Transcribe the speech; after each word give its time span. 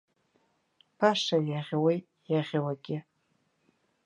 Баша 0.97 1.37
иаӷьуеит 1.49 2.05
иаӷьуагьы. 2.31 2.97